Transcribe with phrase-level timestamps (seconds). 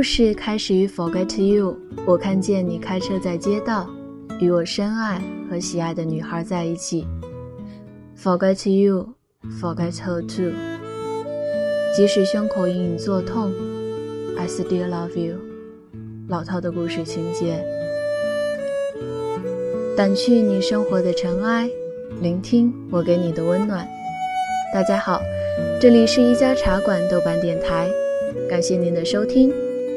[0.00, 1.76] 故事开始于 Forget You。
[2.06, 3.86] 我看见你开车在街道，
[4.40, 5.20] 与我深爱
[5.50, 7.06] 和喜爱的女孩在一起。
[8.18, 9.10] Forget You,
[9.60, 10.52] forget her too。
[11.94, 13.52] 即使胸口隐隐作痛
[14.38, 15.36] ，I still love you。
[16.28, 17.62] 老套的故事情节。
[19.98, 21.68] 掸去你生活的尘埃，
[22.22, 23.86] 聆听我给你的温暖。
[24.72, 25.20] 大家好，
[25.78, 27.90] 这里是一家茶馆豆瓣电台，
[28.48, 29.52] 感谢您的收听，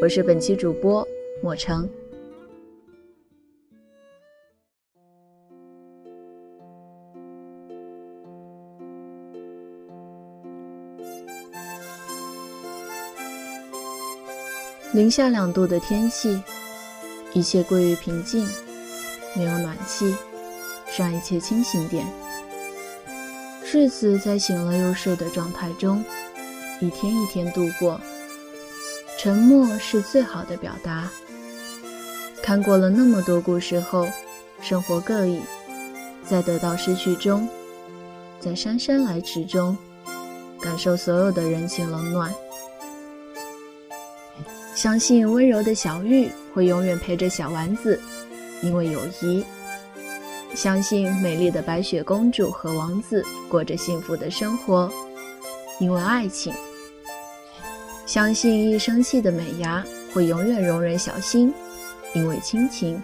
[0.00, 1.06] 我是本期主播
[1.42, 1.88] 莫成。
[14.92, 16.40] 零下两度的天气，
[17.34, 18.48] 一切归于平静。
[19.34, 20.14] 没有暖气，
[20.96, 22.06] 让一切清醒点。
[23.64, 26.04] 日子在醒了又睡的状态中，
[26.80, 28.00] 一天一天度过。
[29.18, 31.08] 沉默是最好的表达。
[32.40, 34.08] 看过了那么多故事后，
[34.60, 35.40] 生活各异，
[36.24, 37.48] 在得到失去中，
[38.38, 39.76] 在姗姗来迟中，
[40.60, 42.32] 感受所有的人情冷暖。
[44.76, 48.00] 相信温柔的小玉会永远陪着小丸子。
[48.62, 49.44] 因为友谊，
[50.54, 54.88] 相信美丽的白雪公主和王子过着幸福的生活；
[55.80, 56.52] 因为爱情，
[58.08, 61.52] 相信一生气的美伢会永远容忍小新；
[62.14, 62.98] 因为亲情，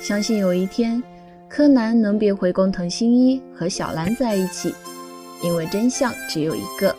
[0.00, 1.00] 相信有一天
[1.48, 4.72] 柯南能变回工藤新一和小兰在一起；
[5.40, 6.92] 因为真相只有一个。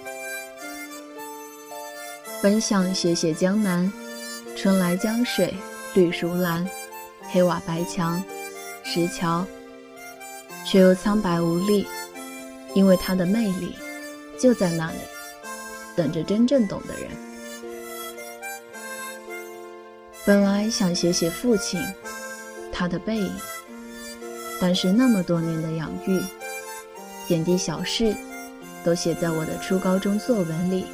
[2.41, 3.91] 本想写写江南，
[4.55, 5.53] 春来江水。
[5.93, 6.65] 绿如蓝，
[7.31, 8.23] 黑瓦白墙，
[8.83, 9.45] 石桥，
[10.65, 11.85] 却又苍白无力，
[12.73, 13.75] 因为它的魅力
[14.39, 14.97] 就在那里，
[15.95, 17.09] 等着真正懂的人。
[20.25, 21.81] 本来想写写父亲，
[22.71, 23.31] 他的背影，
[24.59, 26.21] 但是那么多年的养育，
[27.27, 28.15] 点滴小事，
[28.83, 30.85] 都写在我的初高中作文里。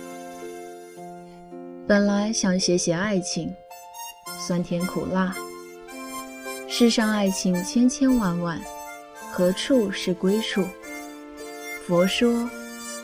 [1.87, 3.53] 本来想写写爱情。
[4.41, 5.35] 酸甜苦辣，
[6.67, 8.59] 世上爱情千千万万，
[9.31, 10.63] 何处是归处？
[11.85, 12.49] 佛说，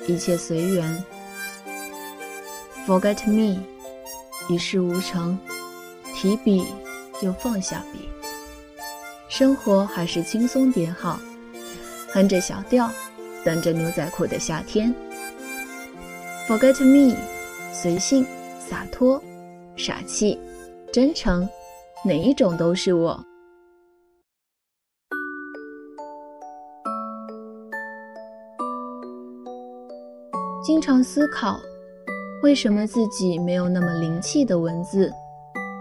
[0.08, 1.04] 一切随缘。
[2.88, 3.60] Forget me，
[4.48, 5.36] 一事无成，
[6.14, 6.64] 提笔
[7.22, 8.08] 又放下笔，
[9.28, 11.20] 生活还是轻松点好，
[12.14, 12.88] 哼着小调，
[13.44, 14.94] 等着牛仔裤的夏天。
[16.48, 17.16] Forget me，
[17.74, 18.24] 随性
[18.60, 19.20] 洒脱，
[19.76, 20.40] 傻气。
[20.94, 21.50] 真诚，
[22.06, 23.20] 哪一种都是我。
[30.64, 31.60] 经常思考，
[32.44, 35.12] 为什么自己没有那么灵气的文字，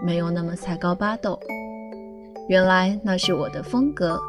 [0.03, 1.39] 没有那么才高八斗？
[2.49, 4.19] 原来那是我的风格，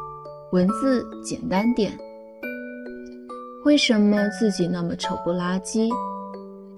[0.51, 1.91] 文字简单点。
[3.65, 5.89] 为什么自己那么丑不拉几？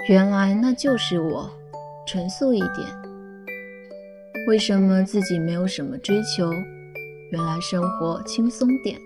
[0.07, 1.49] 原来那就是我，
[2.07, 2.87] 纯素一点。
[4.47, 6.51] 为什么自己没有什么追求？
[7.31, 8.97] 原来生活轻松点。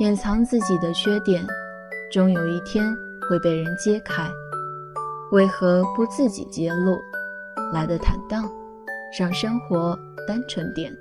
[0.00, 1.46] 掩藏自己的缺点，
[2.12, 2.84] 终有一天
[3.28, 4.28] 会被人揭开。
[5.32, 7.00] 为何不自己揭露？
[7.72, 8.50] 来的坦荡，
[9.16, 9.96] 让生活
[10.26, 10.92] 单纯点。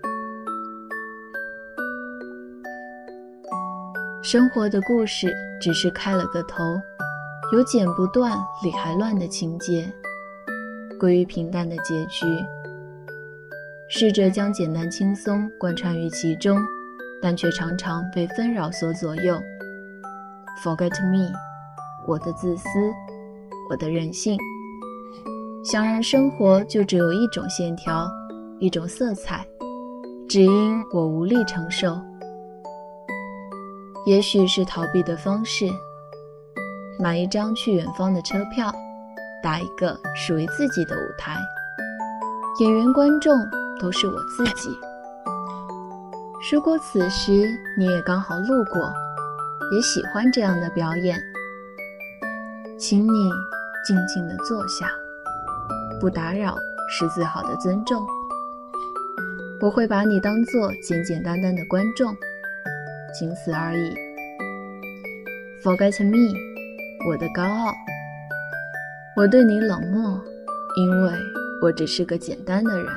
[4.22, 6.80] 生活的故事只是开了个头，
[7.54, 9.92] 有剪不断理还乱的情节，
[11.00, 12.28] 归于平淡的结局。
[13.90, 16.62] 试着将简单轻松贯穿于其中，
[17.20, 19.42] 但却常常被纷扰所左右。
[20.64, 21.34] Forget me，
[22.08, 22.68] 我的自私，
[23.70, 24.38] 我的任性，
[25.64, 28.10] 想让生活就只有一种线条，
[28.60, 29.46] 一种色彩，
[30.28, 31.98] 只因我无力承受。
[34.06, 35.70] 也许是逃避的方式，
[37.00, 38.74] 买一张去远方的车票，
[39.44, 41.38] 搭一个属于自己的舞台，
[42.60, 43.34] 演员观众。
[43.82, 44.78] 都是我自己。
[46.52, 47.32] 如果此时
[47.78, 48.92] 你也刚好路过，
[49.72, 51.18] 也喜欢这样的表演，
[52.78, 53.32] 请你
[53.84, 54.92] 静静的坐下，
[56.00, 56.58] 不打扰
[56.90, 58.06] 是最好的尊重。
[59.62, 62.16] 我会把你当做简简单单的观众，
[63.14, 63.94] 仅此而已。
[65.64, 66.34] Forget me，
[67.10, 67.74] 我的高傲。
[69.16, 70.22] 我对你冷漠，
[70.78, 71.12] 因为
[71.62, 72.88] 我只是个简单的人。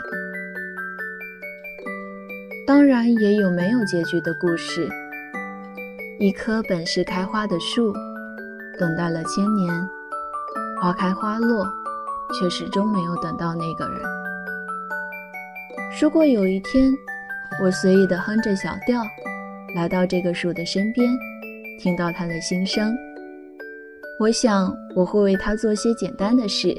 [2.64, 4.88] 当然也有没有结局的故事。
[6.20, 7.92] 一棵本是开花的树，
[8.78, 9.88] 等待了千年，
[10.82, 11.64] 花开花落，
[12.34, 14.00] 却始终没有等到那个人。
[16.00, 16.92] 如果有一天，
[17.62, 19.00] 我随意地哼着小调，
[19.76, 21.08] 来到这个树的身边，
[21.78, 22.92] 听到它的心声，
[24.18, 26.76] 我想我会为它做些简单的事，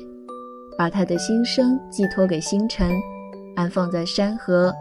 [0.77, 2.91] 把它的心声寄托给星辰，
[3.55, 4.73] 安放在山河，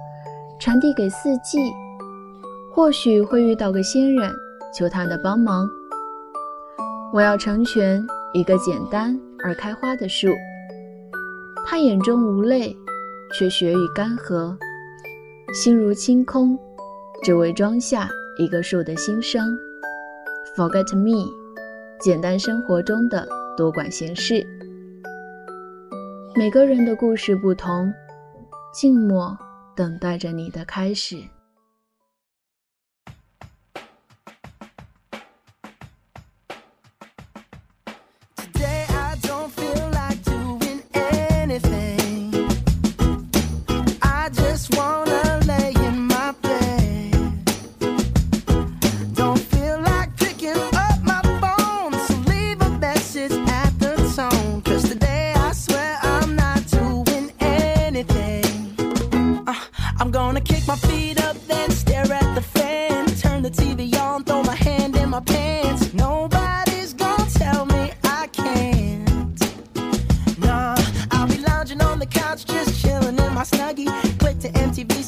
[0.58, 1.60] 传递给四季。
[2.74, 4.32] 或许会遇到个仙人，
[4.76, 5.64] 求他的帮忙。
[7.12, 10.28] 我要成全一个简单而开花的树，
[11.66, 12.74] 他眼中无泪，
[13.34, 14.56] 却血雨干涸，
[15.52, 16.58] 心如清空，
[17.22, 18.08] 只为装下
[18.38, 19.54] 一个树的心声。
[20.56, 21.30] Forget me，
[22.00, 24.46] 简单生活中的多管闲事。
[26.34, 27.92] 每个人的故事不同，
[28.72, 29.36] 静默
[29.76, 31.16] 等待着你的开始。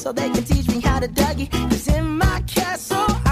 [0.05, 1.49] So they can teach me how to Dougie.
[1.49, 3.24] Cause in my castle,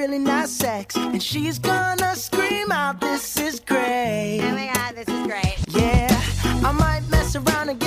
[0.00, 0.96] really nice sex.
[0.96, 4.40] And she's gonna scream out, This is great.
[4.42, 5.58] Oh my god, this is great.
[5.68, 6.08] Yeah,
[6.66, 7.79] I might mess around and